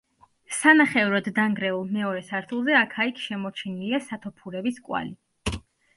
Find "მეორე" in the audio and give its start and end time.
1.99-2.23